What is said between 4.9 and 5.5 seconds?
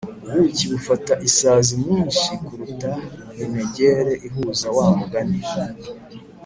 mugani